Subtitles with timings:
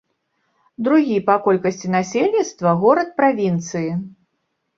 [0.87, 3.91] Другі па колькасці насельніцтва горад правінцыі.